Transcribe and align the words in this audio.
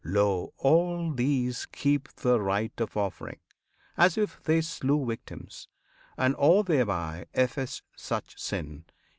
Lo! 0.03 0.51
all 0.57 1.11
these 1.13 1.67
keep 1.67 2.09
The 2.15 2.41
rite 2.41 2.81
of 2.81 2.97
offering, 2.97 3.39
as 3.95 4.17
if 4.17 4.41
they 4.41 4.59
slew 4.59 5.05
Victims; 5.05 5.67
and 6.17 6.33
all 6.33 6.63
thereby 6.63 7.27
efface 7.35 7.83
much 8.09 8.39
sin. 8.41 8.85